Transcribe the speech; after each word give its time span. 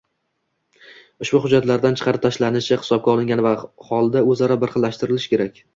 ushbu 1.25 1.41
hujjatlardan 1.43 1.99
chiqarib 2.01 2.25
tashlanishi 2.25 2.75
hisobga 2.81 3.15
olingan 3.17 3.47
holda 3.91 4.29
o‘zaro 4.35 4.63
birxillashtirilishi 4.67 5.37
kerak. 5.37 5.67